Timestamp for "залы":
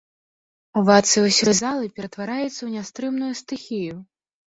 1.61-1.91